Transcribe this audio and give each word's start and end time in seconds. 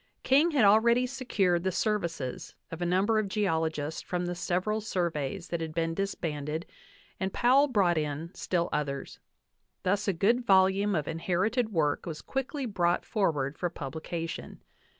King 0.23 0.51
h,ad 0.53 0.65
already 0.65 1.05
secured 1.05 1.61
the 1.63 1.71
services 1.71 2.55
of 2.71 2.81
a 2.81 2.87
number 2.87 3.19
of 3.19 3.27
geologists 3.27 4.01
from 4.01 4.25
the 4.25 4.33
several 4.33 4.81
surveys 4.81 5.49
that 5.49 5.61
had 5.61 5.75
been 5.75 5.93
disbanded 5.93 6.65
and 7.19 7.31
Powell 7.31 7.67
brought 7.67 7.99
in 7.99 8.33
still 8.33 8.67
others; 8.73 9.19
thus 9.83 10.07
a 10.07 10.13
good 10.13 10.43
volume 10.43 10.95
of 10.95 11.07
inherited 11.07 11.69
work 11.71 12.07
was 12.07 12.23
quickly 12.23 12.65
brought 12.65 13.05
forward 13.05 13.59
for 13.59 13.69
publication. 13.69 14.63